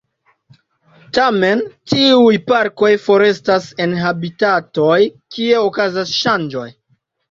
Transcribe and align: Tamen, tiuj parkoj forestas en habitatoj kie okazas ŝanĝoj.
Tamen, 1.17 1.61
tiuj 1.91 2.41
parkoj 2.49 2.91
forestas 3.05 3.71
en 3.87 3.97
habitatoj 4.03 5.01
kie 5.35 5.65
okazas 5.71 6.21
ŝanĝoj. 6.27 6.71